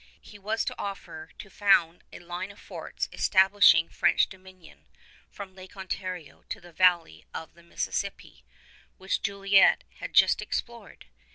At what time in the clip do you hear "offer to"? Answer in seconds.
0.79-1.47